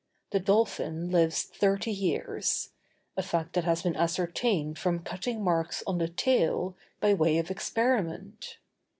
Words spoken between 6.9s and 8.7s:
by way of experiment.